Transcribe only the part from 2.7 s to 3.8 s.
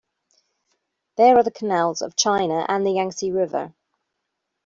the Yang-tse River.